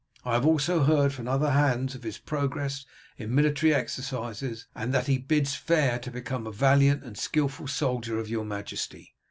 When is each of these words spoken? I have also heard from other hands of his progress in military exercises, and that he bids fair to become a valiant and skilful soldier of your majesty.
I 0.25 0.33
have 0.33 0.47
also 0.47 0.81
heard 0.83 1.13
from 1.13 1.27
other 1.27 1.51
hands 1.51 1.93
of 1.93 2.01
his 2.01 2.17
progress 2.17 2.87
in 3.19 3.35
military 3.35 3.71
exercises, 3.71 4.65
and 4.73 4.91
that 4.95 5.05
he 5.05 5.19
bids 5.19 5.53
fair 5.53 5.99
to 5.99 6.09
become 6.09 6.47
a 6.47 6.51
valiant 6.51 7.03
and 7.03 7.15
skilful 7.15 7.67
soldier 7.67 8.17
of 8.17 8.27
your 8.27 8.43
majesty. 8.43 9.13